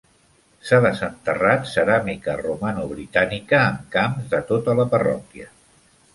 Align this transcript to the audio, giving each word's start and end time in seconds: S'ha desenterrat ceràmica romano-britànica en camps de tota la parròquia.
S'ha 0.69 0.77
desenterrat 0.85 1.67
ceràmica 1.73 2.39
romano-britànica 2.39 3.61
en 3.67 3.79
camps 3.99 4.27
de 4.35 4.43
tota 4.51 4.79
la 4.83 4.89
parròquia. 4.97 5.49